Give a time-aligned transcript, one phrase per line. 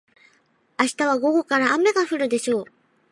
[0.79, 2.65] 明日は午後から雨が降るでしょう。